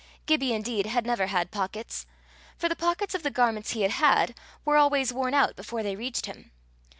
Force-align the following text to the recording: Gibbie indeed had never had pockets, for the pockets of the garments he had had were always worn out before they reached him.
Gibbie 0.25 0.51
indeed 0.53 0.87
had 0.87 1.05
never 1.05 1.27
had 1.27 1.51
pockets, 1.51 2.07
for 2.57 2.67
the 2.67 2.75
pockets 2.75 3.13
of 3.13 3.21
the 3.21 3.29
garments 3.29 3.73
he 3.73 3.83
had 3.83 3.91
had 3.91 4.35
were 4.65 4.75
always 4.77 5.13
worn 5.13 5.35
out 5.35 5.55
before 5.55 5.83
they 5.83 5.95
reached 5.95 6.25
him. 6.25 6.49